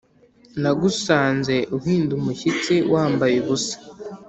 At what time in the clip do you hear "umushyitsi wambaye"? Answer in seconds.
2.19-3.35